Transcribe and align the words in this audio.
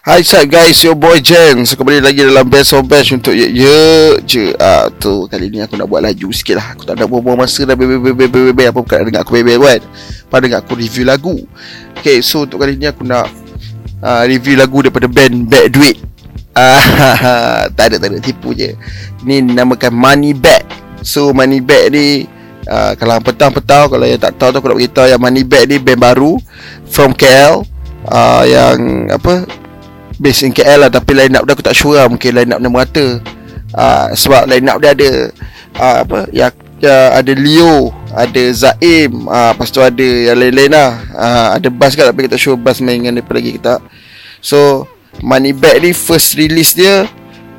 Hi 0.00 0.24
what's 0.24 0.32
guys, 0.48 0.80
your 0.80 0.96
boy 0.96 1.20
Jen. 1.20 1.60
So 1.68 1.76
kembali 1.76 2.00
lagi 2.00 2.24
dalam 2.24 2.48
Best 2.48 2.72
of 2.72 2.88
Best 2.88 3.12
untuk 3.12 3.36
ye 3.36 3.52
ye 3.52 3.76
je. 4.24 4.56
Ah, 4.56 4.88
Tu 4.88 5.28
kali 5.28 5.52
ni 5.52 5.60
aku 5.60 5.76
nak 5.76 5.92
buat 5.92 6.00
laju 6.00 6.32
sikit 6.32 6.56
lah. 6.56 6.72
Aku 6.72 6.88
tak 6.88 6.96
nak 6.96 7.04
buang-buang 7.12 7.44
masa 7.44 7.68
dah 7.68 7.76
bebe 7.76 8.00
bebe 8.00 8.16
bebe 8.16 8.48
bebe 8.48 8.64
Apa 8.72 8.80
bukan 8.80 8.96
dengar 9.04 9.28
aku 9.28 9.36
bebe 9.36 9.60
kan? 9.60 9.84
Pada 10.32 10.48
dengar 10.48 10.64
aku 10.64 10.80
review 10.80 11.04
lagu. 11.04 11.44
Okay 12.00 12.24
so 12.24 12.48
untuk 12.48 12.64
kali 12.64 12.80
ni 12.80 12.88
aku 12.88 13.04
nak 13.04 13.28
uh, 14.00 14.24
Review 14.24 14.56
lagu 14.56 14.80
daripada 14.80 15.04
band 15.04 15.52
Bad 15.52 15.68
Duit 15.68 16.00
uh, 16.56 17.68
Tak 17.76 17.84
ada 17.92 17.96
tak 18.00 18.08
ada. 18.08 18.24
Tipu 18.24 18.56
je. 18.56 18.72
Ni 19.28 19.44
namakan 19.44 19.92
Money 19.92 20.32
Bag. 20.32 20.64
So 21.04 21.36
Money 21.36 21.60
Bag 21.60 21.92
ni 21.92 22.24
uh, 22.72 22.96
Kalau 22.96 23.20
petang-petang 23.20 23.92
Kalau 23.92 24.08
yang 24.08 24.16
tak 24.16 24.40
tahu 24.40 24.48
tu 24.48 24.64
aku 24.64 24.72
nak 24.72 24.80
beritahu 24.80 25.12
Yang 25.12 25.20
Money 25.20 25.44
Bag 25.44 25.68
ni 25.68 25.76
band 25.76 26.00
baru 26.00 26.40
From 26.88 27.12
KL 27.12 27.68
uh, 28.08 28.42
Yang 28.48 28.80
apa 29.12 29.59
Base 30.20 30.44
in 30.44 30.52
KL 30.52 30.84
lah 30.84 30.90
Tapi 30.92 31.16
line 31.16 31.32
up 31.32 31.48
dia 31.48 31.56
aku 31.56 31.64
tak 31.64 31.72
sure 31.72 31.96
lah. 31.96 32.06
Mungkin 32.06 32.30
line 32.36 32.52
up 32.52 32.60
dia 32.60 32.68
merata. 32.68 33.06
Uh, 33.72 34.06
Sebab 34.12 34.44
line 34.52 34.68
up 34.68 34.78
dia 34.84 34.92
ada 34.92 35.10
uh, 35.80 35.96
Apa 36.04 36.28
Ya 36.30 36.52
Ya, 36.80 37.12
ada 37.12 37.36
Leo 37.36 37.92
Ada 38.16 38.40
Zaim 38.56 39.28
uh, 39.28 39.52
Lepas 39.52 39.68
tu 39.68 39.84
ada 39.84 40.00
yang 40.00 40.40
lain-lain 40.40 40.72
lah. 40.72 40.96
Uh, 41.12 41.46
Ada 41.60 41.68
Bas 41.68 41.92
kan 41.92 42.08
Tapi 42.08 42.24
kita 42.24 42.40
show 42.40 42.56
Bas 42.56 42.80
main 42.80 42.96
dengan 42.96 43.20
dia 43.20 43.24
lagi 43.28 43.60
kita 43.60 43.84
So 44.40 44.88
Money 45.20 45.52
Bag 45.52 45.84
ni 45.84 45.92
First 45.92 46.40
release 46.40 46.72
dia 46.72 47.04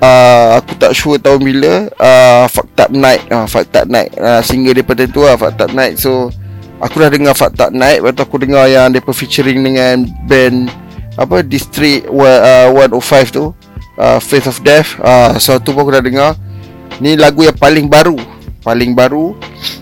uh, 0.02 0.57
Aku 0.57 0.73
tak 0.73 0.98
sure 0.98 1.21
tahun 1.21 1.38
bila. 1.46 1.85
Uh, 2.02 2.49
Fucked 2.49 2.82
Up 2.82 2.90
Night 2.90 3.21
uh, 3.30 3.46
Fucked 3.46 3.77
Up 3.77 3.85
Night 3.93 4.09
uh, 4.18 4.41
Single 4.41 4.73
daripada 4.73 5.05
tu 5.05 5.21
lah 5.21 5.38
Fucked 5.38 5.70
Up 5.70 5.71
Night. 5.77 6.02
So 6.02 6.34
Aku 6.82 6.98
dah 6.98 7.13
dengar 7.13 7.38
Fucked 7.38 7.62
Up 7.62 7.70
Night 7.77 8.02
Lepas 8.02 8.26
aku 8.26 8.41
dengar 8.41 8.66
yang 8.66 8.90
Dia 8.90 9.05
featuring 9.05 9.62
dengan 9.62 10.09
Band 10.26 10.80
apa 11.20 11.43
district 11.43 12.07
uh, 12.07 12.71
105 12.71 13.35
tu 13.35 13.51
uh, 13.99 14.20
Faith 14.23 14.47
of 14.47 14.57
Death 14.63 14.95
uh, 15.03 15.35
so 15.41 15.59
tu 15.59 15.75
pun 15.75 15.87
aku 15.87 15.91
dah 15.95 16.03
dengar. 16.03 16.31
Ni 17.01 17.18
lagu 17.18 17.41
yang 17.41 17.57
paling 17.57 17.90
baru 17.90 18.41
paling 18.62 18.93
baru. 18.93 19.35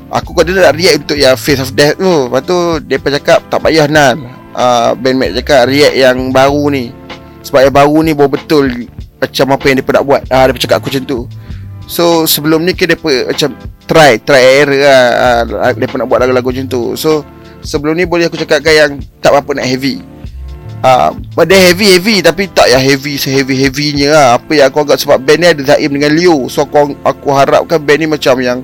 Aku 0.09 0.33
kata 0.33 0.49
dia 0.55 0.65
nak 0.65 0.75
react 0.75 1.05
untuk 1.05 1.19
yang 1.19 1.37
Faith 1.37 1.61
of 1.61 1.71
Death 1.75 1.99
tu. 1.99 2.09
Lepas 2.27 2.41
tu 2.47 2.57
pun 2.79 3.11
cakap 3.13 3.39
tak 3.51 3.59
payah 3.61 3.85
nan. 3.85 4.25
Uh, 4.55 4.91
bandmate 4.97 5.37
cakap 5.43 5.69
react 5.69 5.95
yang 5.95 6.33
baru 6.33 6.73
ni. 6.73 6.89
Sebab 7.45 7.69
yang 7.69 7.75
baru 7.75 7.97
ni 8.01 8.11
baru 8.17 8.31
betul 8.33 8.89
macam 9.19 9.45
apa 9.51 9.63
yang 9.67 9.77
dia 9.83 9.93
nak 9.93 10.05
buat. 10.07 10.21
Uh, 10.31 10.43
dia 10.47 10.53
pun 10.55 10.61
cakap 10.63 10.77
aku 10.81 10.87
macam 10.89 11.03
tu. 11.05 11.19
So 11.85 12.25
sebelum 12.25 12.63
ni 12.65 12.73
ke 12.73 12.89
pun 12.97 13.13
macam 13.29 13.53
try 13.85 14.17
try 14.21 14.61
error 14.61 14.77
lah 14.77 15.05
uh, 15.45 15.73
dia 15.73 15.89
pun 15.89 16.01
nak 16.01 16.07
buat 16.09 16.19
lagu-lagu 16.23 16.49
macam 16.49 16.65
tu. 16.65 16.81
So 16.95 17.21
sebelum 17.61 17.99
ni 17.99 18.07
boleh 18.07 18.31
aku 18.31 18.39
cakapkan 18.39 18.73
yang 18.73 18.91
tak 19.19 19.35
apa 19.35 19.51
nak 19.53 19.67
heavy. 19.67 19.99
Ah, 20.01 20.18
uh, 20.83 21.09
dia 21.45 21.59
heavy 21.71 21.87
heavy 21.97 22.15
tapi 22.23 22.47
tak 22.51 22.71
yang 22.71 22.83
heavy 22.83 23.15
seheavy 23.19 23.55
heavynya 23.55 24.07
lah. 24.11 24.27
Apa 24.39 24.51
yang 24.55 24.67
aku 24.71 24.85
agak 24.87 24.97
sebab 24.99 25.17
band 25.23 25.39
ni 25.39 25.47
ada 25.47 25.61
Zaim 25.75 25.91
dengan 25.91 26.11
Leo. 26.11 26.47
So 26.47 26.67
aku 26.67 26.95
aku 27.03 27.27
harapkan 27.35 27.79
band 27.81 27.99
ni 27.99 28.07
macam 28.07 28.35
yang 28.39 28.59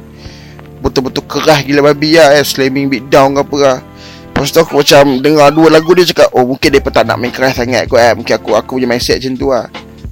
betul-betul 0.79 1.25
keras 1.25 1.63
gila 1.65 1.91
babi 1.91 2.19
lah 2.19 2.35
eh. 2.35 2.43
Slamming 2.43 2.87
beat 2.91 3.05
down 3.11 3.35
ke 3.35 3.41
apa 3.43 3.57
lah. 3.59 3.77
Lepas 4.35 4.51
tu 4.51 4.59
aku 4.59 4.83
macam 4.83 5.23
dengar 5.23 5.47
dua 5.55 5.71
lagu 5.71 5.95
dia 5.95 6.03
cakap 6.11 6.27
Oh 6.35 6.43
mungkin 6.43 6.67
dia 6.67 6.83
tak 6.83 7.07
nak 7.07 7.15
main 7.15 7.31
keras 7.31 7.55
sangat 7.55 7.87
kot 7.87 8.03
eh. 8.03 8.11
Mungkin 8.11 8.35
aku 8.35 8.51
aku 8.51 8.75
punya 8.75 8.83
mindset 8.83 9.23
macam 9.23 9.31
tu 9.39 9.47
lah 9.47 9.65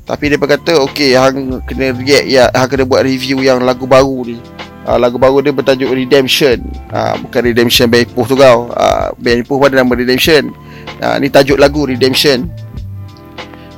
Tapi 0.07 0.23
dia 0.31 0.39
kata 0.39 0.79
okay 0.79 1.11
hang 1.19 1.59
kena 1.67 1.91
react 1.91 2.27
ya, 2.31 2.47
Hang 2.55 2.71
kena 2.71 2.87
buat 2.87 3.03
review 3.03 3.43
yang 3.43 3.59
lagu 3.67 3.83
baru 3.83 4.31
ni 4.31 4.39
uh, 4.87 4.95
Lagu 4.95 5.19
baru 5.19 5.43
dia 5.43 5.51
bertajuk 5.51 5.91
Redemption 5.91 6.55
uh, 6.95 7.19
Bukan 7.19 7.41
Redemption 7.51 7.91
Band 7.91 8.07
Ipoh 8.07 8.23
tu 8.23 8.39
kau 8.39 8.71
uh, 8.71 9.11
Band 9.19 9.43
Ipoh 9.43 9.59
pun 9.59 9.67
ada 9.67 9.83
nama 9.83 9.91
Redemption 9.91 10.55
Ha, 11.03 11.19
ni 11.19 11.27
tajuk 11.27 11.59
lagu 11.59 11.83
Redemption. 11.83 12.47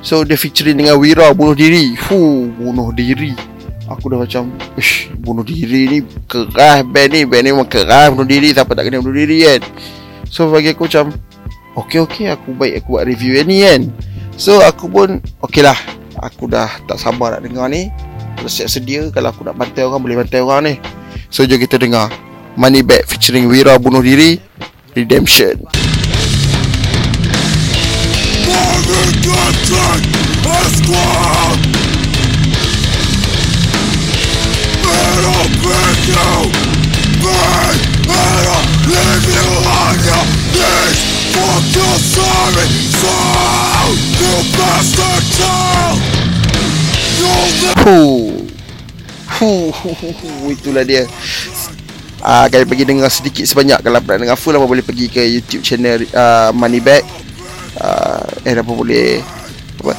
So 0.06 0.22
dia 0.22 0.38
featuring 0.38 0.78
dengan 0.78 1.02
Wira 1.02 1.34
bunuh 1.34 1.58
diri. 1.58 1.98
Fu, 1.98 2.46
bunuh 2.54 2.94
diri. 2.94 3.34
Aku 3.86 4.10
dah 4.10 4.22
macam, 4.22 4.50
ish, 4.78 5.10
bunuh 5.18 5.46
diri 5.46 5.86
ni 5.86 5.98
keras 6.26 6.86
band 6.86 7.10
ni. 7.14 7.22
Band 7.26 7.42
ni 7.46 7.50
memang 7.50 7.66
keras 7.66 8.14
bunuh 8.14 8.26
diri. 8.26 8.54
Siapa 8.54 8.74
tak 8.74 8.86
kena 8.86 9.02
bunuh 9.02 9.18
diri 9.18 9.46
kan? 9.46 9.62
So 10.30 10.50
bagi 10.50 10.74
aku 10.74 10.86
macam, 10.86 11.14
okay 11.74 11.98
okay 12.02 12.30
aku 12.30 12.54
baik 12.54 12.82
aku 12.82 12.98
buat 12.98 13.04
review 13.06 13.38
yang 13.38 13.46
ni 13.50 13.62
kan. 13.66 13.82
So 14.38 14.62
aku 14.62 14.86
pun, 14.86 15.18
okay 15.42 15.66
lah. 15.66 15.78
Aku 16.16 16.48
dah 16.48 16.70
tak 16.88 16.96
sabar 16.96 17.36
nak 17.36 17.42
dengar 17.44 17.68
ni. 17.68 17.92
Kalau 18.38 18.50
siap 18.50 18.68
sedia, 18.72 19.10
kalau 19.12 19.34
aku 19.34 19.42
nak 19.44 19.58
bantai 19.58 19.84
orang, 19.84 20.00
boleh 20.00 20.16
bantai 20.16 20.40
orang 20.40 20.60
ni. 20.64 20.74
So 21.28 21.42
jom 21.44 21.58
kita 21.58 21.76
dengar. 21.76 22.08
Money 22.56 22.80
Bag 22.80 23.04
featuring 23.04 23.50
Wira 23.50 23.76
bunuh 23.76 24.00
diri. 24.00 24.40
Redemption. 24.96 25.85
Itulah 50.46 50.84
dia. 50.86 51.02
Uh, 52.22 52.46
Kalian 52.48 52.68
pergi 52.70 52.84
dengar 52.86 53.10
sedikit 53.10 53.44
sebanyak. 53.44 53.82
Kalau 53.82 53.98
nak 53.98 54.18
dengar 54.18 54.38
full 54.38 54.54
Apa 54.54 54.66
boleh 54.66 54.84
pergi 54.86 55.06
ke 55.10 55.22
YouTube 55.26 55.62
channel 55.66 56.06
uh, 56.14 56.50
Moneybag 56.54 57.02
uh, 57.82 58.05
Eh 58.46 58.54
apa 58.54 58.70
boleh. 58.70 59.18
Apa? 59.82 59.98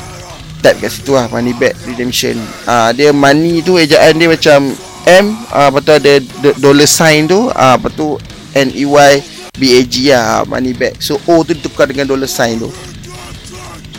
Type 0.63 0.88
kat 0.88 0.91
situ 0.96 1.12
lah 1.12 1.28
money 1.28 1.52
back 1.52 1.75
redemption. 1.84 2.40
Ah 2.63 2.88
uh, 2.88 2.90
dia 2.96 3.12
money 3.12 3.59
tu 3.59 3.75
ejaan 3.75 4.16
dia 4.16 4.31
macam 4.31 4.72
M 5.03 5.25
ah 5.52 5.68
uh, 5.68 5.69
lepas 5.69 5.81
tu 5.84 5.91
ada 5.91 6.13
dollar 6.56 6.88
sign 6.88 7.28
tu 7.28 7.52
ah 7.52 7.75
uh, 7.75 7.75
lepas 7.75 7.91
tu 7.91 8.16
N 8.56 8.72
E 8.72 8.88
Y 8.88 9.13
B 9.59 9.62
A 9.75 9.81
G 9.84 9.96
lah 10.16 10.47
money 10.47 10.72
back 10.72 11.03
so 11.03 11.19
O 11.28 11.44
tu 11.44 11.52
tukar 11.59 11.91
dengan 11.91 12.08
dollar 12.08 12.31
sign 12.31 12.63
tu. 12.63 12.72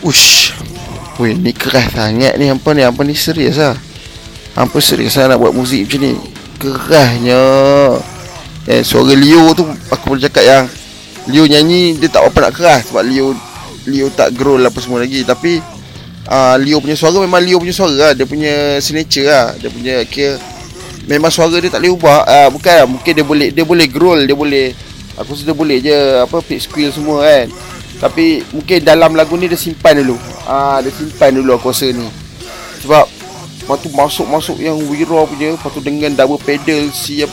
Ush. 0.01 0.57
Weh 1.21 1.37
ni 1.37 1.53
keras 1.53 1.93
sangat 1.93 2.41
ni. 2.41 2.49
Apa 2.49 2.73
ni 2.73 2.83
Apa 2.89 3.05
ni 3.05 3.13
serius 3.13 3.61
lah. 3.61 3.77
Apa 4.57 4.81
serius 4.81 5.21
lah 5.21 5.37
nak 5.37 5.45
buat 5.45 5.53
muzik 5.53 5.85
macam 5.85 6.01
ni. 6.09 6.13
Kerasnya. 6.59 7.45
Eh 8.69 8.85
suara 8.85 9.17
Leo 9.17 9.57
tu 9.57 9.65
Aku 9.89 10.13
boleh 10.13 10.29
cakap 10.29 10.45
yang 10.45 10.65
Leo 11.25 11.49
nyanyi 11.49 11.97
Dia 11.97 12.13
tak 12.13 12.29
apa 12.29 12.37
nak 12.37 12.53
keras 12.53 12.93
Sebab 12.93 13.01
Leo 13.01 13.33
Leo 13.89 14.13
tak 14.13 14.37
grow 14.37 14.61
lah 14.61 14.69
apa 14.69 14.79
semua 14.85 15.01
lagi. 15.01 15.25
Tapi 15.25 15.59
uh, 16.29 16.57
Leo 16.61 16.79
punya 16.85 16.95
suara 16.95 17.17
memang 17.25 17.41
Leo 17.41 17.57
punya 17.57 17.73
suara 17.73 17.95
lah. 17.97 18.13
Dia 18.13 18.29
punya 18.29 18.77
signature 18.85 19.27
lah. 19.27 19.57
Dia 19.57 19.73
punya 19.73 20.05
kira 20.05 20.37
Memang 21.09 21.33
suara 21.33 21.57
dia 21.57 21.73
tak 21.73 21.81
boleh 21.81 21.97
ubah. 21.97 22.21
Uh, 22.29 22.49
Bukan. 22.53 22.69
Lah 22.69 22.87
Mungkin 22.87 23.13
dia 23.17 23.25
boleh 23.25 23.49
Dia 23.49 23.65
boleh 23.65 23.87
grow 23.89 24.13
Dia 24.21 24.37
boleh 24.37 24.77
Aku 25.17 25.33
rasa 25.33 25.49
dia 25.49 25.57
boleh 25.57 25.81
je 25.81 25.97
Apa 26.21 26.45
pitch 26.45 26.69
squeal 26.69 26.93
semua 26.93 27.25
kan. 27.25 27.49
Tapi 27.97 28.45
Mungkin 28.53 28.85
dalam 28.85 29.17
lagu 29.17 29.41
ni 29.41 29.49
Dia 29.49 29.57
simpan 29.57 29.97
dulu. 30.05 30.21
Ah, 30.45 30.79
uh, 30.79 30.85
Dia 30.85 30.93
simpan 30.93 31.33
dulu 31.33 31.57
aku 31.57 31.73
rasa 31.73 31.89
ni. 31.89 32.05
Sebab 32.85 33.09
Lepas 33.65 33.85
tu 33.85 33.93
masuk-masuk 33.93 34.57
yang 34.61 34.77
Wira 34.89 35.25
punya 35.29 35.57
Lepas 35.57 35.73
tu 35.73 35.81
dengan 35.81 36.13
double 36.13 36.41
pedal 36.41 36.89
Si 36.93 37.25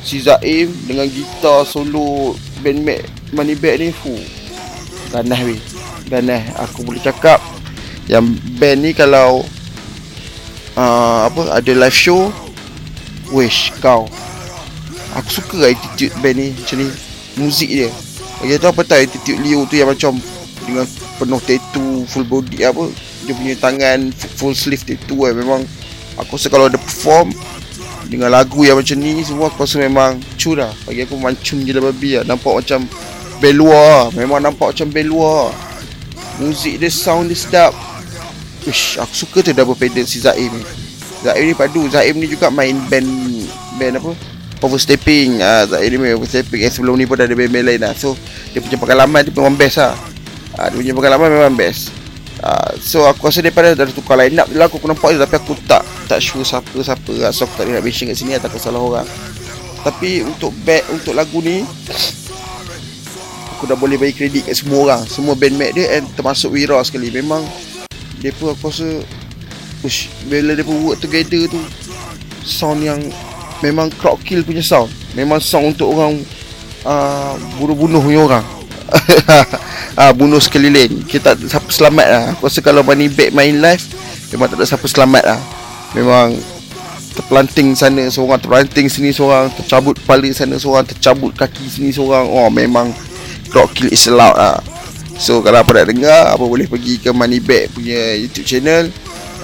Si 0.00 0.20
Zaim 0.20 0.72
Dengan 0.88 1.04
gitar 1.08 1.64
solo 1.68 2.36
Bandmate 2.64 3.08
Moneybag 3.32 3.80
ni 3.80 3.88
Fuh. 3.92 4.20
Ganas 5.12 5.40
weh 5.44 5.69
Ganas 6.08 6.48
Aku 6.70 6.86
boleh 6.86 7.02
cakap 7.02 7.42
Yang 8.08 8.38
band 8.56 8.78
ni 8.80 8.90
kalau 8.96 9.44
uh, 10.78 11.28
Apa 11.28 11.60
Ada 11.60 11.72
live 11.76 11.94
show 11.94 12.30
Wish 13.30 13.70
kau. 13.78 14.10
Aku 15.14 15.30
suka 15.30 15.54
lah 15.62 15.70
attitude 15.70 16.14
band 16.18 16.34
ni 16.38 16.50
Macam 16.50 16.76
ni 16.82 16.86
Muzik 17.38 17.70
dia. 17.70 17.90
Bagi 18.42 18.58
tu 18.58 18.66
apa 18.66 18.82
tak 18.82 19.06
attitude 19.06 19.38
Leo 19.38 19.62
tu 19.70 19.78
yang 19.78 19.90
macam 19.90 20.18
Dengan 20.66 20.86
penuh 21.18 21.40
tattoo 21.42 22.06
Full 22.10 22.26
body 22.26 22.66
apa 22.66 22.90
Dia 23.26 23.32
punya 23.38 23.54
tangan 23.54 24.10
Full 24.14 24.54
sleeve 24.58 24.82
tattoo 24.82 25.26
kan 25.26 25.34
Memang 25.38 25.60
Aku 26.18 26.34
rasa 26.34 26.50
kalau 26.50 26.66
ada 26.66 26.78
perform 26.78 27.30
Dengan 28.10 28.34
lagu 28.34 28.66
yang 28.66 28.82
macam 28.82 28.98
ni 28.98 29.22
Semua 29.22 29.46
aku 29.46 29.62
rasa 29.62 29.78
memang 29.78 30.18
Cun 30.34 30.58
lah. 30.58 30.74
Bagi 30.82 31.06
aku 31.06 31.14
mancun 31.14 31.62
gila 31.62 31.90
babi 31.90 32.18
lah. 32.18 32.26
Nampak 32.26 32.66
macam 32.66 32.82
band 33.38 33.56
luar 33.56 34.10
Memang 34.18 34.42
nampak 34.42 34.74
macam 34.74 34.90
band 34.90 35.06
luar 35.06 35.69
Muzik 36.40 36.80
dia 36.80 36.88
sound 36.88 37.28
dia 37.28 37.36
sedap. 37.36 37.76
Uish, 38.64 38.96
aku 38.96 39.12
suka 39.12 39.38
tu 39.44 39.52
double 39.52 39.76
pedal 39.76 40.08
si 40.08 40.20
Zaim. 40.24 40.48
Ni 40.48 40.64
Zaim 41.20 41.44
ni 41.44 41.52
padu. 41.52 41.84
Zaim 41.92 42.16
ni 42.16 42.26
juga 42.28 42.48
main 42.48 42.72
band 42.88 43.08
Band 43.76 44.00
apa? 44.00 44.12
Overstepping. 44.64 45.40
Uh, 45.40 45.64
Zaim 45.68 45.88
ni 45.92 45.96
main 46.00 46.16
overstepping. 46.16 46.64
Yang 46.64 46.80
sebelum 46.80 46.96
ni 46.96 47.04
pun 47.04 47.20
ada 47.20 47.32
band-band 47.32 47.64
lain 47.68 47.80
lah. 47.80 47.92
So 47.92 48.16
Dia 48.56 48.64
punya 48.64 48.80
pengalaman 48.80 49.20
dia 49.24 49.32
memang 49.36 49.56
best 49.56 49.76
lah. 49.80 49.92
Uh, 50.56 50.66
Dia 50.72 50.76
punya 50.80 50.92
pengalaman 50.96 51.28
memang 51.28 51.54
best. 51.56 51.92
Uh, 52.40 52.72
So 52.80 53.04
aku 53.04 53.28
rasa 53.28 53.44
daripada 53.44 53.76
Dah 53.76 53.84
tukar 53.92 54.16
line 54.16 54.40
up 54.40 54.48
lah 54.56 54.68
Aku 54.68 54.80
nampak 54.88 55.12
je. 55.12 55.20
Tapi 55.20 55.36
aku 55.36 55.52
tak 55.68 55.84
Tak 56.08 56.24
sure 56.24 56.44
siapa-siapa. 56.44 57.12
Lah 57.20 57.32
So 57.36 57.44
aku 57.44 57.60
tak 57.60 57.68
nak 57.68 57.84
mention 57.84 58.08
kat 58.08 58.16
sini 58.16 58.40
Tak 58.40 58.56
salah 58.56 58.80
orang. 58.80 59.08
Tapi 59.84 60.24
untuk 60.24 60.52
back 60.64 60.88
Untuk 60.88 61.12
lagu 61.12 61.40
ni 61.44 61.64
aku 63.60 63.68
dah 63.68 63.76
boleh 63.76 64.00
bagi 64.00 64.16
kredit 64.16 64.48
kat 64.48 64.56
semua 64.56 64.88
orang. 64.88 65.04
Semua 65.04 65.36
bandmate 65.36 65.76
dia 65.76 66.00
and 66.00 66.08
termasuk 66.16 66.48
Wira 66.56 66.80
sekali. 66.80 67.12
Memang 67.12 67.44
Depa 68.24 68.56
aku 68.56 68.72
rasa 68.72 68.88
Ush 69.84 70.08
Bila 70.32 70.56
depa 70.56 70.72
work 70.72 71.00
together 71.04 71.44
tu 71.44 71.60
Sound 72.40 72.80
yang 72.80 73.04
Memang 73.60 73.92
crowd 74.00 74.16
kill 74.24 74.40
punya 74.40 74.64
sound. 74.64 74.88
Memang 75.12 75.44
sound 75.44 75.76
untuk 75.76 75.92
orang 75.92 76.24
uh, 76.88 77.36
Bunuh-bunuh 77.60 78.00
punya 78.00 78.24
orang. 78.24 78.44
Uh, 79.92 80.12
Bunuh 80.18 80.40
sekeliling. 80.40 81.04
Kita 81.04 81.36
siapa 81.36 81.68
selamat 81.68 82.06
lah. 82.08 82.24
Aku 82.32 82.48
rasa 82.48 82.64
kalau 82.64 82.80
Money 82.80 83.12
Back 83.12 83.36
main 83.36 83.60
live 83.60 83.84
Memang 84.32 84.48
tak 84.48 84.56
ada 84.56 84.64
siapa 84.64 84.88
selamat 84.88 85.36
lah. 85.36 85.40
Memang 85.92 86.32
Terpelanting 87.12 87.76
sana 87.76 88.08
seorang 88.08 88.40
Terpelanting 88.40 88.88
sini 88.88 89.12
seorang 89.12 89.52
Tercabut 89.52 90.00
kepala 90.00 90.32
sana 90.32 90.56
seorang 90.56 90.88
Tercabut 90.88 91.36
kaki 91.36 91.68
sini 91.68 91.92
seorang. 91.92 92.24
Oh 92.24 92.48
memang 92.48 92.88
Crowd 93.50 93.70
kill 93.74 93.90
is 93.90 94.06
allowed 94.06 94.38
lah 94.38 94.58
So 95.20 95.44
kalau 95.44 95.60
apa 95.60 95.70
nak 95.76 95.86
dengar 95.92 96.32
Apa 96.32 96.40
boleh 96.46 96.64
pergi 96.64 96.96
ke 96.96 97.12
Moneybag 97.12 97.76
punya 97.76 98.16
YouTube 98.16 98.48
channel 98.48 98.88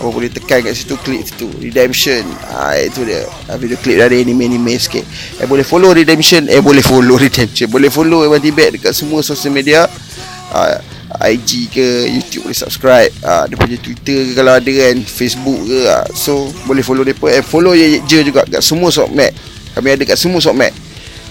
Apa 0.01 0.09
boleh 0.09 0.33
tekan 0.33 0.65
kat 0.65 0.73
situ 0.73 0.97
Klik 1.05 1.25
situ. 1.29 1.49
Redemption. 1.61 2.25
Ah, 2.53 2.77
Itu 2.81 3.05
dia. 3.05 3.25
Ah, 3.49 3.57
Video 3.61 3.77
klip 3.81 3.97
dari 3.97 4.21
anime-anime 4.21 4.77
sikit. 4.77 5.01
Eh 5.41 5.49
boleh 5.49 5.65
follow 5.65 5.97
Redemption. 5.97 6.53
Eh 6.53 6.61
boleh 6.61 6.85
follow 6.85 7.17
Redemption. 7.25 7.73
Boleh 7.73 7.89
follow 7.89 8.29
Moneybag 8.29 8.77
dekat 8.77 8.93
semua 8.93 9.25
social 9.25 9.57
media. 9.57 9.89
Ah, 10.53 10.85
IG 11.33 11.73
ke 11.73 12.13
YouTube 12.13 12.45
boleh 12.45 12.61
subscribe. 12.61 13.09
Ah, 13.25 13.49
Dia 13.49 13.57
punya 13.57 13.81
Twitter 13.81 14.29
ke 14.29 14.33
kalau 14.37 14.53
ada 14.53 14.69
kan 14.69 14.97
Facebook 15.01 15.65
ke 15.65 15.81
ah. 15.89 16.05
So 16.13 16.53
boleh 16.69 16.85
follow 16.85 17.01
dia 17.01 17.17
pun 17.17 17.33
Eh 17.33 17.41
follow 17.41 17.73
je, 17.73 18.05
je 18.05 18.21
juga 18.21 18.45
kat 18.45 18.61
semua 18.61 18.93
Sokmat 18.93 19.33
Kami 19.73 19.97
ada 19.97 20.05
kat 20.05 20.21
semua 20.21 20.45
Sokmat 20.45 20.77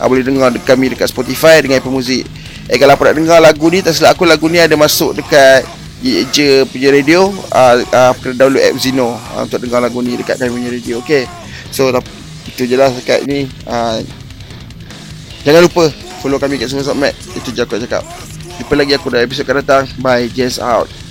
ah, 0.01 0.10
Boleh 0.10 0.25
dengar 0.25 0.50
kami 0.66 0.89
dekat 0.89 1.13
Spotify 1.13 1.62
Dengan 1.62 1.86
Apple 1.86 1.94
Music 1.94 2.25
Eh 2.66 2.78
kalau 2.82 2.98
nak 2.98 3.14
dengar 3.14 3.40
lagu 3.42 3.70
ni 3.70 3.80
Tak 3.86 3.94
silap 3.94 4.18
aku 4.18 4.26
lagu 4.26 4.50
ni 4.50 4.58
ada 4.58 4.74
masuk 4.74 5.14
dekat 5.18 5.66
je 6.06 6.62
punya 6.70 6.94
radio. 6.94 7.34
Uh, 7.50 7.82
uh, 7.82 8.14
Kena 8.22 8.46
download 8.46 8.62
app 8.62 8.78
Zeno 8.78 9.18
uh, 9.18 9.42
Untuk 9.42 9.58
dengar 9.62 9.82
lagu 9.82 10.02
ni 10.06 10.14
dekat 10.18 10.38
kami 10.38 10.54
punya 10.54 10.70
radio 10.74 11.02
Okay 11.02 11.26
So 11.74 11.90
itu 12.46 12.70
je 12.70 12.78
lah 12.78 12.94
dekat 12.94 13.26
ni. 13.26 13.50
Uh, 13.66 14.00
Jangan 15.42 15.66
lupa 15.66 15.90
Follow 16.22 16.38
kami 16.38 16.62
kat 16.62 16.70
semua 16.70 16.86
submat 16.86 17.14
Itu 17.38 17.54
je 17.54 17.62
aku 17.62 17.78
cakap. 17.82 18.06
Jumpa 18.62 18.74
lagi 18.78 18.94
aku 18.96 19.12
dalam 19.12 19.28
episod 19.28 19.44
akan 19.44 19.58
datang. 19.62 19.84
Bye 20.00 20.32
Jazz 20.32 20.58
out 20.62 21.05